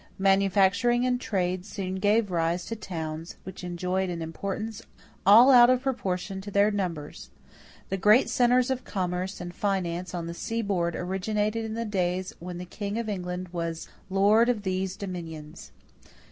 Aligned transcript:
Manufacturing 0.17 1.05
and 1.05 1.21
trade 1.21 1.63
soon 1.63 1.97
gave 1.97 2.31
rise 2.31 2.65
to 2.65 2.75
towns 2.75 3.35
which 3.43 3.63
enjoyed 3.63 4.09
an 4.09 4.19
importance 4.19 4.81
all 5.27 5.51
out 5.51 5.69
of 5.69 5.83
proportion 5.83 6.41
to 6.41 6.49
their 6.49 6.71
numbers. 6.71 7.29
The 7.89 7.97
great 7.97 8.27
centers 8.27 8.71
of 8.71 8.83
commerce 8.83 9.39
and 9.39 9.53
finance 9.53 10.15
on 10.15 10.25
the 10.25 10.33
seaboard 10.33 10.95
originated 10.95 11.65
in 11.65 11.75
the 11.75 11.85
days 11.85 12.33
when 12.39 12.57
the 12.57 12.65
king 12.65 12.97
of 12.97 13.09
England 13.09 13.49
was 13.49 13.89
"lord 14.09 14.49
of 14.49 14.63
these 14.63 14.95
dominions." 14.97 15.71